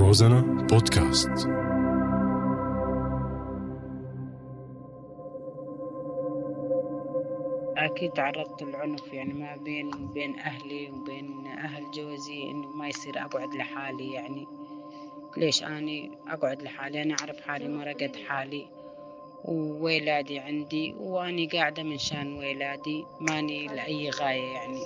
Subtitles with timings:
[0.00, 1.30] روزانا بودكاست.
[7.76, 13.54] أكيد تعرضت للعنف يعني ما بين بين أهلي وبين أهل جوزي إنه ما يصير أقعد
[13.54, 14.46] لحالي يعني.
[15.36, 18.66] ليش أني أقعد لحالي؟ أنا أعرف حالي مرقت حالي
[19.44, 24.82] وولادي عندي وأني قاعدة من شان ولادي ماني لأي غاية يعني.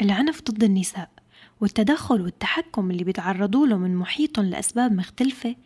[0.00, 1.21] العنف ضد النساء.
[1.60, 5.56] والتدخل والتحكم اللي بيتعرضوا له من محيطهم لأسباب مختلفة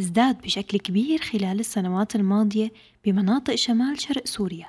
[0.00, 2.72] ازداد بشكل كبير خلال السنوات الماضية
[3.04, 4.66] بمناطق شمال شرق سوريا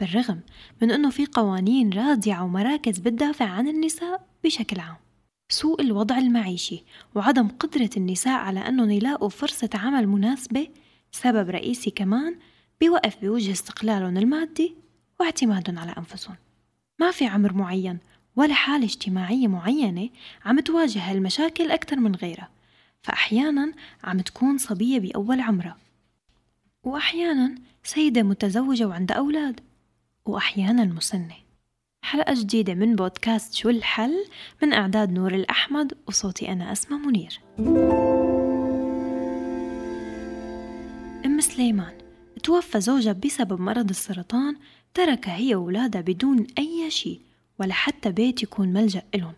[0.00, 0.40] بالرغم
[0.82, 4.96] من أنه في قوانين رادعة ومراكز بتدافع عن النساء بشكل عام.
[5.48, 10.68] سوء الوضع المعيشي وعدم قدرة النساء على أنهم يلاقوا فرصة عمل مناسبة
[11.12, 12.36] سبب رئيسي كمان
[12.80, 14.74] بيوقف بوجه استقلالهم المادي
[15.20, 16.36] واعتمادهم على أنفسهم.
[16.98, 17.98] ما في عمر معين
[18.36, 20.08] ولا حالة اجتماعية معينة
[20.44, 22.48] عم تواجه هالمشاكل أكثر من غيرها
[23.02, 23.72] فأحيانا
[24.04, 25.76] عم تكون صبية بأول عمرها.
[26.84, 29.60] وأحيانا سيدة متزوجة وعندها أولاد
[30.26, 31.34] وأحيانا مسنة.
[32.04, 34.24] حلقة جديدة من بودكاست شو الحل؟
[34.62, 37.40] من إعداد نور الأحمد وصوتي أنا أسمى منير.
[41.26, 41.92] أم سليمان
[42.42, 44.56] توفى زوجها بسبب مرض السرطان
[44.94, 47.20] تركها هي وولادها بدون أي شيء.
[47.62, 49.34] ولا حتى بيت يكون ملجأ إلهم.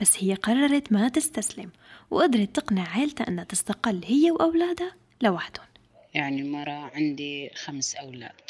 [0.00, 1.70] بس هي قررت ما تستسلم
[2.10, 5.66] وقدرت تقنع عيلتها أنها تستقل هي وأولادها لوحدهم.
[6.14, 8.40] يعني مرة عندي خمس أولاد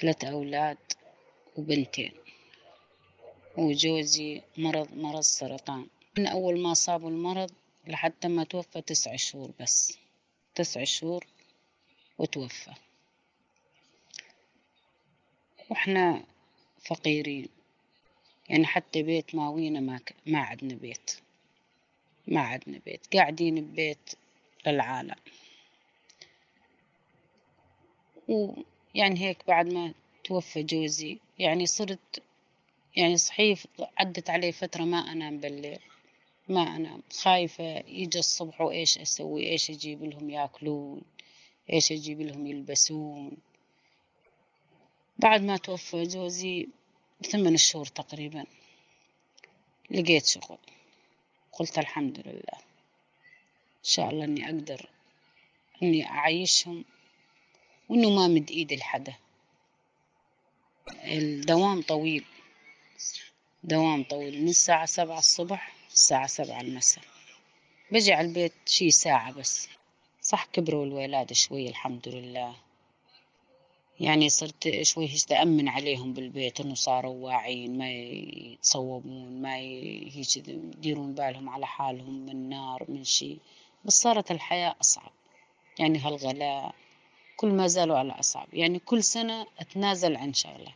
[0.00, 0.78] ثلاث أولاد
[1.56, 2.12] وبنتين
[3.56, 5.86] وجوزي مرض مرض سرطان.
[6.18, 7.50] من أول ما صابوا المرض
[7.86, 9.98] لحتى ما توفى تسع شهور بس.
[10.54, 11.26] تسع شهور
[12.18, 12.72] وتوفى.
[15.70, 16.35] وإحنا
[16.86, 17.48] فقيرين.
[18.48, 20.14] يعني حتى بيت ماوينا ما, ك...
[20.26, 21.10] ما عدنا بيت.
[22.26, 23.14] ما عدنا بيت.
[23.14, 24.10] قاعدين ببيت
[24.66, 25.14] للعالم.
[28.28, 29.94] ويعني هيك بعد ما
[30.24, 32.22] توفى جوزي يعني صرت
[32.96, 33.64] يعني صحيح
[33.98, 35.78] عدت علي فترة ما أنام بالليل.
[36.48, 37.02] ما أنام.
[37.22, 41.02] خايفة يجي الصبح وإيش أسوي؟ إيش أجيب لهم يأكلون؟
[41.72, 43.36] إيش أجيب لهم يلبسون؟
[45.18, 46.68] بعد ما توفى جوزي
[47.30, 48.46] ثمان شهور تقريبا.
[49.90, 50.58] لقيت شغل.
[51.52, 52.58] قلت الحمد لله.
[53.78, 54.88] إن شاء الله إني أقدر
[55.82, 56.84] إني أعيشهم
[57.88, 59.14] وإنه ما مد إيدي لحدا.
[61.04, 62.24] الدوام طويل.
[63.64, 64.42] دوام طويل.
[64.42, 67.04] من الساعة سبعة الصبح الساعة سبعة المساء.
[67.90, 69.68] بجي على البيت شي ساعة بس.
[70.22, 72.65] صح كبروا الولاد شوي الحمد لله.
[74.00, 81.14] يعني صرت شوي هيك أأمن عليهم بالبيت إنه صاروا واعيين ما يتصوبون ما هيك يديرون
[81.14, 83.36] بالهم على حالهم من نار من شي.
[83.84, 85.10] بس صارت الحياة أصعب.
[85.78, 86.74] يعني هالغلاء
[87.36, 88.48] كل ما زالوا على أصعب.
[88.52, 90.72] يعني كل سنة أتنازل عن شغلة.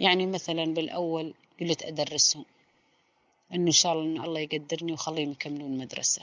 [0.00, 2.44] يعني مثلا بالأول قلت أدرسهم.
[3.54, 6.22] إنه إن شاء الله إن الله يقدرني وخليهم يكملون مدرسة.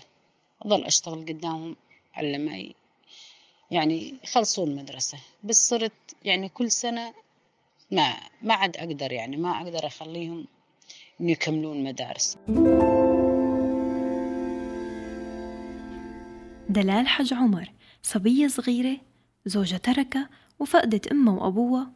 [0.65, 1.75] أظل أشتغل قدامهم
[2.13, 2.71] على ما
[3.71, 5.17] يعني يخلصون المدرسة.
[5.43, 5.91] بس صرت
[6.23, 7.13] يعني كل سنة
[7.91, 10.45] ما ما عاد أقدر يعني ما أقدر أخليهم
[11.21, 12.37] إنه يكملون مدارس.
[16.69, 17.71] دلال حج عمر
[18.03, 18.97] صبية صغيرة
[19.45, 20.29] زوجها تركها
[20.59, 21.91] وفقدت أمها وأبوها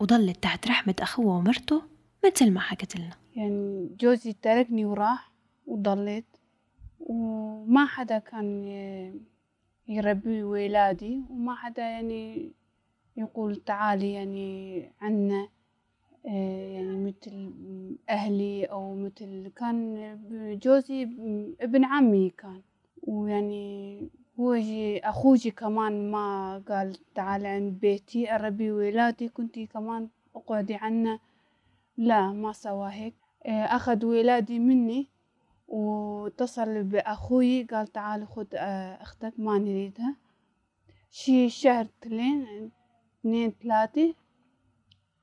[0.00, 1.82] وضلت تحت رحمة أخوها ومرته
[2.24, 3.16] مثل ما حكت لنا.
[3.36, 5.32] يعني جوزي تركني وراح
[5.66, 6.24] وضلت
[7.00, 8.64] وما حدا كان
[9.88, 12.52] يربي ولادي وما حدا يعني
[13.16, 15.48] يقول تعالي يعني عنا
[16.26, 17.52] آه، يعني مثل
[18.10, 21.02] أهلي أو مثل كان جوزي
[21.60, 22.62] ابن عمي كان.
[23.02, 24.08] ويعني
[24.40, 31.18] هو جي أخوجي كمان ما قال تعالي عند بيتي أربي ولادي كنتي كمان أقعدي عنا.
[31.96, 33.14] لا ما سوى هيك.
[33.46, 35.08] آه، أخذ ولادي مني.
[35.68, 40.16] واتصل بأخوي قال تعال خد آه، أختك ما نريدها
[41.10, 42.70] شي شهر تلين
[43.20, 44.14] اثنين ثلاثة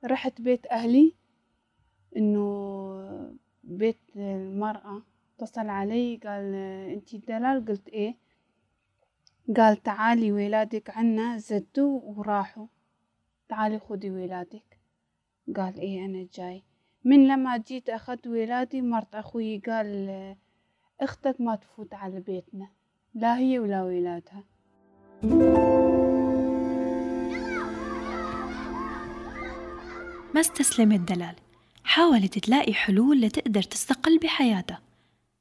[0.04, 1.14] رحت بيت أهلي
[2.16, 5.02] إنه بيت المرأة.
[5.34, 6.54] اتصل علي قال
[6.94, 8.16] انتي دلال؟ قلت إيه.
[9.56, 12.66] قال تعالي ولادك عنا زدوا وراحوا.
[13.48, 14.78] تعالي خدي ولادك.
[15.56, 16.62] قال إيه أنا جاي.
[17.06, 20.36] من لما جيت أخذت ولادي مرت أخوي قال
[21.00, 22.68] أختك ما تفوت على بيتنا
[23.14, 24.44] لا هي ولا ولادها.
[30.34, 31.34] ما استسلمت دلال.
[31.84, 34.80] حاولت تلاقي حلول لتقدر تستقل بحياتها.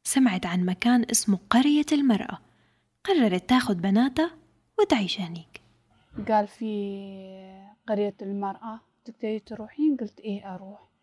[0.04, 2.38] سمعت عن مكان اسمه قرية المرأة.
[3.04, 4.32] قررت تاخد بناتها
[4.80, 5.62] وتعيش هنيك.
[6.28, 6.66] قال في
[7.88, 10.95] قرية المرأة تقدري تروحين؟ قلت إيه أروح.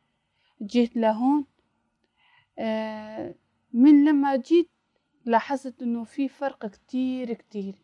[0.63, 1.45] جيت لهون
[2.59, 3.35] آه،
[3.73, 4.71] من لما جيت
[5.25, 7.75] لاحظت إنه في فرق كتير كتير.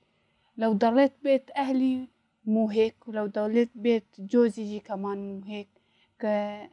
[0.56, 2.08] لو ضليت بيت أهلي
[2.44, 5.68] مو هيك ولو ضليت بيت جوزي كمان مو هيك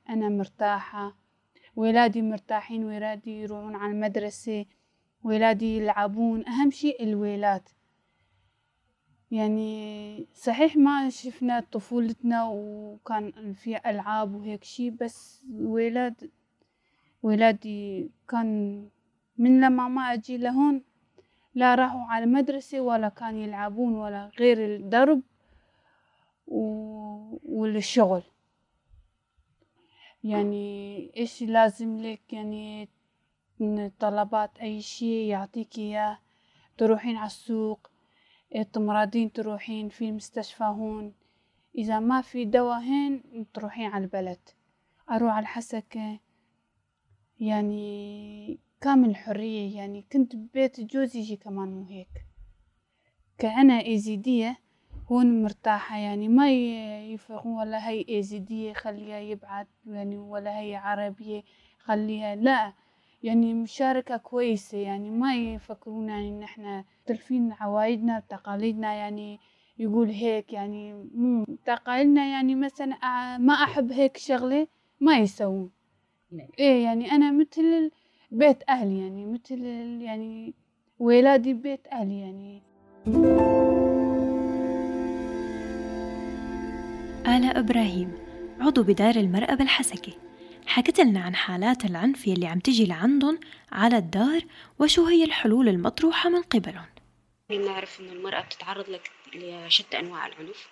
[0.09, 1.15] أنا مرتاحة
[1.75, 4.65] ولادي مرتاحين ولادي يروحون على المدرسة
[5.23, 7.69] ولادي يلعبون أهم شي الولاد.
[9.31, 16.31] يعني صحيح ما شفنا طفولتنا وكان في ألعاب وهيك شي بس ولاد
[17.23, 18.89] ولادي كان
[19.37, 20.83] من لما ما أجي لهون
[21.55, 25.21] لا راحوا على مدرسة ولا كان يلعبون ولا غير الدرب
[26.47, 28.23] والشغل.
[30.23, 32.89] يعني إيش لازم لك؟ يعني
[33.99, 36.19] طلبات أي شي يعطيك إياه
[36.77, 37.89] تروحين على السوق
[38.63, 41.13] تمرضين تروحين في المستشفى هون.
[41.77, 44.39] إذا ما في دواء هين تروحين على البلد.
[45.11, 46.19] أروح على الحسكة
[47.39, 52.25] يعني كامل حرية يعني كنت ببيت جوزي يجي كمان مو هيك.
[53.37, 54.57] كأنا إيزيدية
[55.11, 56.51] هون مرتاحة يعني ما
[57.13, 61.43] يفرقون ولا هي إيزيدية خليها يبعد يعني ولا هي عربية
[61.79, 62.73] خليها لا.
[63.25, 69.39] يعني مشاركة كويسة يعني ما يفكرون يعني إن إحنا مختلفين عوايدنا وتقاليدنا يعني
[69.79, 72.97] يقول هيك يعني مو تقاليدنا يعني مثلا
[73.37, 74.67] ما أحب هيك شغلة
[75.01, 75.69] ما يسوون.
[76.31, 76.47] نعم.
[76.59, 77.91] إيه يعني أنا مثل
[78.31, 79.63] بيت أهلي يعني مثل
[80.01, 80.53] يعني
[80.99, 82.61] ولادي بيت أهلي يعني.
[87.27, 88.11] آلاء إبراهيم
[88.59, 90.11] عضو بدار المرأة بالحسكة.
[90.67, 93.39] حكت لنا عن حالات العنف يلي عم تجي لعندهم
[93.71, 94.41] على الدار
[94.79, 96.85] وشو هي الحلول المطروحة من قبلهم.
[97.49, 98.99] نعرف أن المرأة بتتعرض
[99.35, 100.67] لشتى أنواع العنف.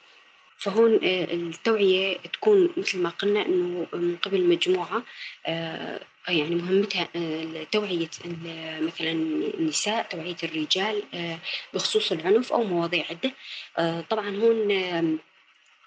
[0.57, 5.03] فهون آه، التوعية تكون مثل ما قلنا أنه من قبل مجموعة
[5.45, 8.09] آه، يعني مهمتها آه، توعية
[8.81, 9.11] مثلا
[9.59, 11.03] النساء توعية الرجال
[11.73, 13.31] بخصوص العنف أو مواضيع عدة.
[14.01, 15.19] طبعا هون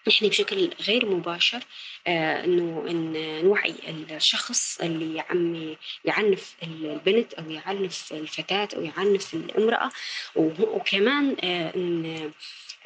[0.08, 1.60] نحن بشكل غير مباشر
[2.06, 3.12] آه إنه إن
[3.44, 3.74] نوعي
[4.10, 9.90] الشخص اللي عم يعنف البنت أو يعنف الفتاة أو يعنف الامرأة
[10.36, 12.32] وكمان آه إن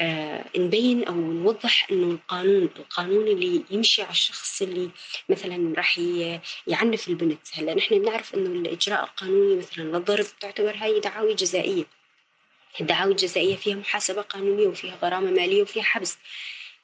[0.01, 4.91] آه نبين أو نوضح إنه القانون القانون اللي يمشي على الشخص اللي
[5.29, 5.99] مثلا راح
[6.67, 7.41] يعنف البنت.
[7.53, 11.85] هلأ نحن بنعرف إنه الإجراء القانوني مثلا للضرب تعتبر هاي دعاوي جزائية.
[12.81, 16.19] الدعاوي الجزائية فيها محاسبة قانونية وفيها غرامة مالية وفيها حبس.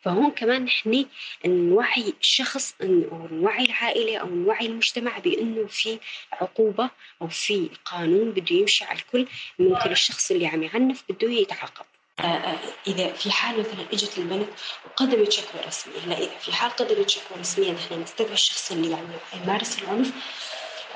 [0.06, 1.06] فهون كمان نحن
[1.46, 5.98] نوعي الشخص أو نوعي العائلة أو نوعي المجتمع بأنه في
[6.32, 6.90] عقوبة
[7.22, 9.26] أو في قانون بده يمشي على الكل
[9.58, 11.84] ممكن الشخص اللي عم يعنف بده يتعاقب.
[12.20, 14.48] آه، آه، إذا في حال مثلا إجت البنت
[14.86, 19.08] وقدمت شكوى رسمية هلأ إذا في حال قدمت شكوى رسمية نحن نستدعي الشخص اللي عم
[19.42, 20.12] يمارس العنف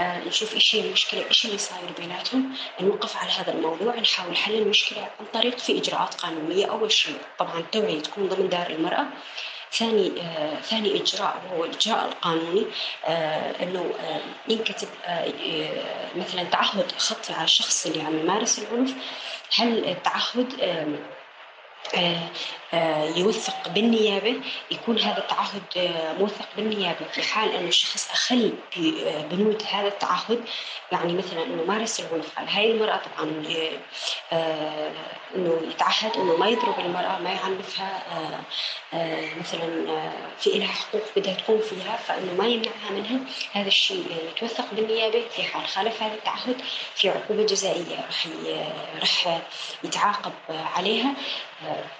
[0.00, 5.02] نشوف إيش هي المشكلة إيش اللي صاير بيناتهم نوقف على هذا الموضوع نحاول حل المشكلة
[5.02, 7.18] عن طريق في إجراءات قانونية أول شيء.
[7.38, 9.06] طبعا التوعيه تكون ضمن دار المرأة.
[9.72, 12.66] ثاني آه ثاني إجراء وهو الإجراء القانوني
[13.04, 15.32] آه إنه آه ينكتب آه
[16.16, 18.94] مثلا تعهد خطي على الشخص اللي عم يمارس العنف.
[19.54, 21.19] هل التعهد آه آه، آه،
[23.16, 28.54] يوثق بالنيابة يكون هذا التعهد آه، موثق بالنيابة في حال أن الشخص أخل
[29.30, 30.40] بنود هذا التعهد.
[30.92, 33.30] يعني مثلا أنه مارس العنف على هاي المرأة طبعا
[35.36, 38.02] أنه يتعهد أنه ما يضرب المرأة ما يعنفها
[39.40, 39.86] مثلا
[40.38, 43.20] في لها حقوق بدها تقوم فيها فأنه ما يمنعها منها.
[43.52, 44.06] هذا الشيء
[44.36, 46.56] يتوثق بالنيابة في حال خالف هذا التعهد
[46.94, 48.08] في عقوبة جزائية
[49.02, 49.40] رح
[49.84, 51.14] يتعاقب عليها.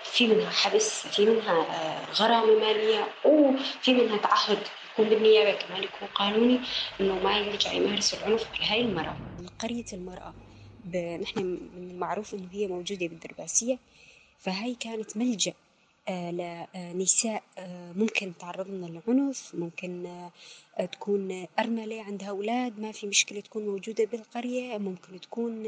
[0.04, 4.58] في منها حبس في منها آه، غرامة مالية وفي منها تعهد
[4.92, 6.60] يكون بالنيابة كمان يكون قانوني
[7.00, 9.16] إنه ما يرجع يمارس العنف على هاي المرأة.
[9.58, 10.34] قرية المرأة
[11.22, 11.40] نحن
[11.76, 13.78] من المعروف إنه هي موجودة بالدرباسية
[14.38, 15.52] فهاي كانت ملجأ
[16.08, 16.30] آه،
[16.74, 20.08] لنساء آه، ممكن تعرضن للعنف ممكن
[20.92, 25.66] تكون أرملة عندها أولاد ما في مشكلة تكون موجودة بالقرية ممكن تكون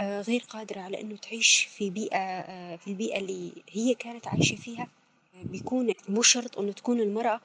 [0.00, 4.88] غير قادرة على إنه تعيش في بيئة آه، في البيئة اللي هي كانت عايشة فيها.
[5.44, 7.40] بيكون مو شرط إنه تكون المرأة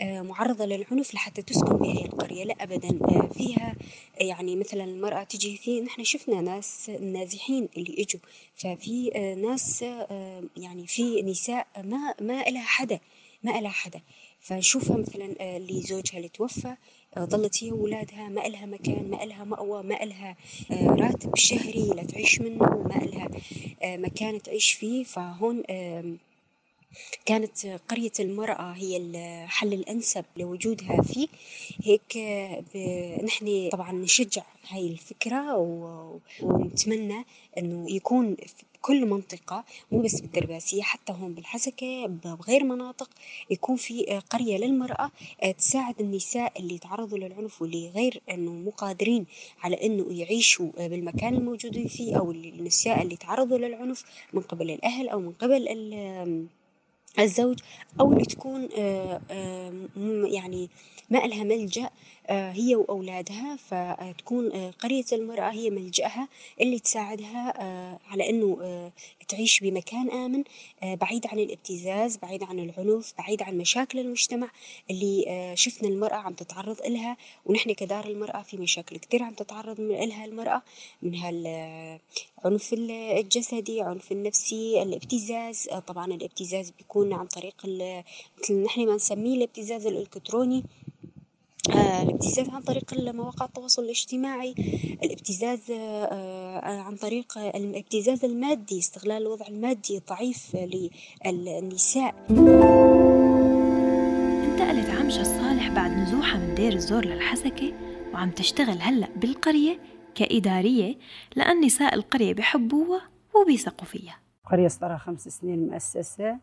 [0.00, 3.28] آه، معرضة للعنف لحتى تسكن بهي القرية لا ابدا.
[3.28, 3.76] فيها
[4.20, 8.20] يعني مثلا المرأة تجي في نحن شفنا ناس نازحين اللي إجوا.
[8.56, 9.10] ففي
[9.42, 9.82] ناس
[10.56, 13.00] يعني في نساء ما ما لها حدا.
[13.42, 14.00] ما لها حدا.
[14.40, 16.76] فنشوفها مثلا آه، اللي زوجها اللي توفى
[17.16, 20.36] آه، ظلت هي وولادها ما إلها مكان ما إلها مأوى ما إلها
[20.70, 23.28] آه، راتب شهري لا تعيش منه ما إلها
[23.84, 25.04] مكان تعيش فيه.
[25.04, 25.62] فهون
[27.26, 31.28] كانت قرية المرأة هي الحل الأنسب لوجودها فيه.
[31.84, 32.16] هيك
[33.24, 35.56] نحن طبعا نشجع هاي الفكرة
[36.42, 37.24] ونتمنى
[37.58, 38.36] أنه يكون
[38.74, 43.10] بكل منطقة مو بس بالدرباسية حتى هون بالحسكة بغير مناطق
[43.50, 45.10] يكون في قرية للمرأة
[45.58, 49.26] تساعد النساء اللي تعرضوا للعنف واللي غير إنه مو قادرين
[49.62, 55.20] على إنه يعيشوا بالمكان الموجودين فيه أو النساء اللي تعرضوا للعنف من قبل الأهل أو
[55.20, 55.68] من قبل
[57.18, 57.58] الزوج
[58.00, 59.72] أو اللي تكون آه، آه،
[60.32, 60.70] يعني
[61.10, 61.90] ما إلها ملجأ
[62.30, 66.28] هي وأولادها فتكون قرية المرأة هي ملجأها
[66.60, 67.52] اللي تساعدها
[68.10, 68.90] على إنه
[69.28, 70.44] تعيش بمكان آمن
[70.82, 74.50] بعيد عن الابتزاز بعيد عن العنف بعيد عن مشاكل المجتمع
[74.90, 80.24] اللي شفنا المرأة عم تتعرض إلها ونحن كدار المرأة في مشاكل كتير عم تتعرض إلها
[80.24, 80.62] المرأة
[81.02, 85.68] من هالعنف الجسدي عنف النفسي الابتزاز.
[85.86, 87.56] طبعا الابتزاز بيكون عن طريق
[88.38, 90.64] مثل نحن ما نسميه الابتزاز الإلكتروني.
[91.68, 94.54] آه الابتزاز عن طريق مواقع التواصل الاجتماعي
[95.02, 100.56] الابتزاز آه آه عن طريق الابتزاز المادي استغلال الوضع المادي الضعيف
[101.24, 102.14] للنساء.
[104.44, 107.72] انتقلت عمشة الصالح بعد نزوحها من دير الزور للحسكة
[108.14, 109.78] وعم تشتغل هلأ بالقرية
[110.14, 110.96] كإدارية
[111.36, 113.00] لأن نساء القرية بحبوها
[113.34, 114.18] وبيثقوا فيها
[114.50, 116.38] قرية صار خمس سنين مؤسسة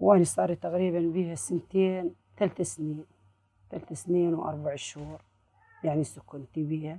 [0.00, 3.04] وأنا صار تقريبا بيها سنتين ثلاث سنين.
[3.70, 5.20] ثلاث سنين وأربع شهور
[5.84, 6.98] يعني سكنت بيها.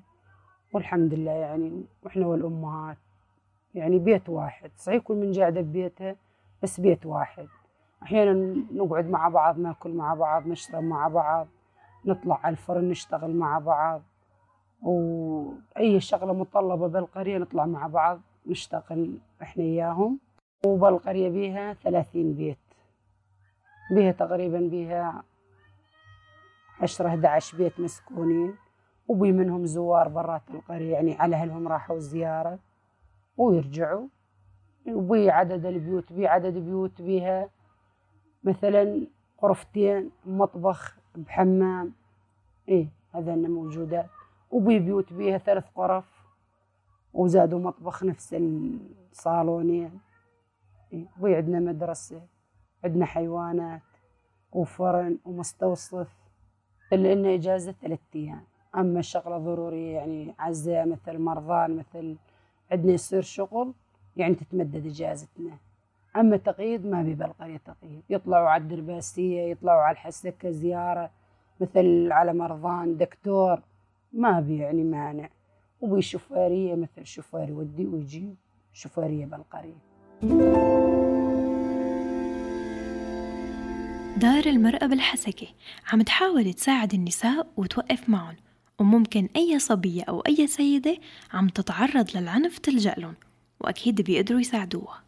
[0.74, 2.98] والحمد لله يعني وإحنا والأمهات
[3.76, 4.72] يعني بيت واحد.
[4.78, 6.16] صحيح كل من قاعدة ببيتها
[6.64, 7.48] بس بيت واحد.
[8.04, 11.48] أحيانا نقعد مع بعض نأكل مع بعض نشرب مع بعض
[12.06, 14.02] نطلع على الفرن نشتغل مع بعض.
[14.82, 20.20] وأي شغلة مطلبة بالقرية نطلع مع بعض نشتغل إحنا إياهم.
[20.66, 22.58] وبالقرية بيها ثلاثين بيت.
[23.92, 25.24] بيها تقريبا بيها
[26.82, 28.56] عشرة 11 بيت مسكونين
[29.08, 32.60] وبي منهم زوار برات القرية يعني على أهلهم راحوا زيارة
[33.38, 34.08] ويرجعوا.
[34.88, 37.50] وبي عدد البيوت بي عدد بيوت بيها
[38.44, 39.08] مثلا
[39.44, 41.94] غرفتين مطبخ بحمام
[42.68, 44.10] إيه هذا موجودات
[44.52, 46.06] وبي بيوت بيها ثلاث غرف
[47.14, 48.36] وزادوا مطبخ نفس
[49.12, 50.00] الصالونين.
[50.94, 52.22] إيه وبي عندنا مدرسة
[52.84, 53.82] عندنا حيوانات
[54.52, 56.21] وفرن ومستوصف.
[56.94, 58.44] إلا إنه إجازة ثلاثة أيام.
[58.76, 62.16] أما الشغلة ضرورية يعني عزاء مثل مرضان مثل
[62.72, 63.74] عندنا يصير شغل
[64.18, 65.58] يعني تتمدد إجازتنا.
[66.16, 68.02] أما تقييد ما بي بالقرية تقييد.
[68.10, 71.10] يطلعوا على الدرباسية يطلعوا على الحسكة زيارة
[71.60, 73.62] مثل على مرضان دكتور.
[74.14, 75.30] ما بي يعني مانع.
[75.82, 78.36] وبي شفارية مثل شفار يودي ويجيب
[78.74, 80.81] شفارية بالقرية.
[84.22, 85.48] دار المرأة بالحسكة.
[85.92, 88.36] عم تحاول تساعد النساء وتوقف معهم.
[88.80, 90.98] وممكن أي صبية أو أي سيدة
[91.34, 93.16] عم تتعرض للعنف تلجأ لهم.
[93.60, 95.04] وأكيد بيقدروا يساعدوها.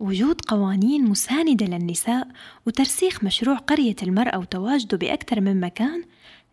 [0.00, 2.28] وجود قوانين مساندة للنساء
[2.66, 6.04] وترسيخ مشروع قرية المرأة وتواجده بأكثر من مكان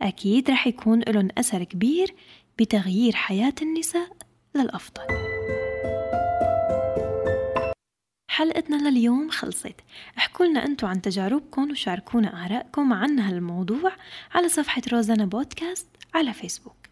[0.01, 2.15] أكيد رح يكون لهم أثر كبير
[2.60, 4.10] بتغيير حياة النساء
[4.55, 5.03] للأفضل.
[8.36, 9.75] حلقتنا لليوم خلصت.
[10.18, 13.92] احكوا لنا انتو عن تجاربكم وشاركونا آرائكم عن هالموضوع
[14.32, 16.85] على صفحة روزانا بودكاست على فيسبوك.